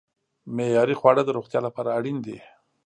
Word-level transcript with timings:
معیاري 0.55 0.95
خواړه 0.99 1.21
د 1.25 1.29
روغتیا 1.37 1.59
لپاره 1.67 1.89
اړین 1.97 2.17
دي. 2.25 2.37